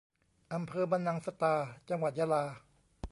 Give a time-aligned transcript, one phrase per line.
[0.53, 1.55] อำเภอบันนังสตา
[1.89, 2.43] จังหวัดยะลา